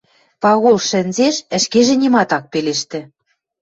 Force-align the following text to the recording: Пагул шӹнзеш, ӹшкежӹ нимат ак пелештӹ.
Пагул 0.41 0.77
шӹнзеш, 0.87 1.35
ӹшкежӹ 1.57 1.95
нимат 2.01 2.29
ак 2.37 2.43
пелештӹ. 2.51 2.99